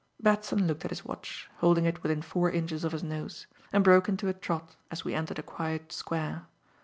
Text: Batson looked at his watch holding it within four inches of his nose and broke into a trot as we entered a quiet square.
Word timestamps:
Batson 0.19 0.65
looked 0.65 0.83
at 0.83 0.89
his 0.89 1.05
watch 1.05 1.47
holding 1.57 1.85
it 1.85 2.01
within 2.01 2.23
four 2.23 2.49
inches 2.49 2.83
of 2.83 2.91
his 2.91 3.03
nose 3.03 3.45
and 3.71 3.83
broke 3.83 4.09
into 4.09 4.29
a 4.29 4.33
trot 4.33 4.75
as 4.89 5.05
we 5.05 5.13
entered 5.13 5.37
a 5.37 5.43
quiet 5.43 5.91
square. 5.91 6.47